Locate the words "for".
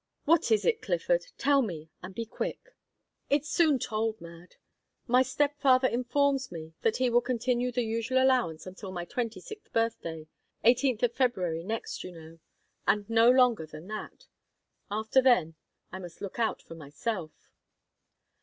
16.63-16.73